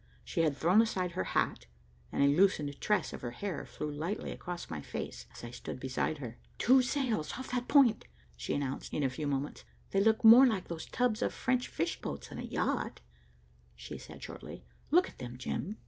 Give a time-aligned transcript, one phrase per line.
[0.23, 1.67] She had thrown aside her hat,
[2.11, 5.79] and a loosened tress of her hair flew lightly across my face as I stood
[5.79, 6.39] beside her.
[6.57, 9.63] "Two sails off that point," she announced, in a few moments.
[9.91, 13.01] "They look more like those tubs of French fishing boats than a yacht,"
[13.75, 14.65] she said shortly.
[14.89, 15.77] "Look at them, Jim."